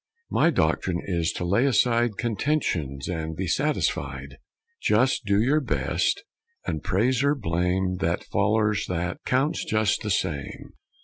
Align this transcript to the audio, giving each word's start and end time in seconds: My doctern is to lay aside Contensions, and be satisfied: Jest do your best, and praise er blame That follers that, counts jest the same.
My 0.31 0.49
doctern 0.49 0.97
is 1.05 1.31
to 1.33 1.45
lay 1.45 1.67
aside 1.67 2.17
Contensions, 2.17 3.07
and 3.07 3.35
be 3.35 3.45
satisfied: 3.45 4.39
Jest 4.81 5.25
do 5.25 5.39
your 5.39 5.59
best, 5.61 6.23
and 6.65 6.81
praise 6.81 7.21
er 7.23 7.35
blame 7.35 7.97
That 7.97 8.23
follers 8.23 8.87
that, 8.87 9.19
counts 9.27 9.63
jest 9.63 10.01
the 10.01 10.09
same. 10.09 10.73